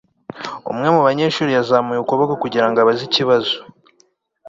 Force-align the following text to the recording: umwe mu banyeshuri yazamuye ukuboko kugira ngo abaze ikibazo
umwe 0.71 0.87
mu 0.95 1.01
banyeshuri 1.07 1.49
yazamuye 1.57 1.99
ukuboko 2.01 2.33
kugira 2.43 2.67
ngo 2.67 2.77
abaze 2.79 3.01
ikibazo 3.09 3.55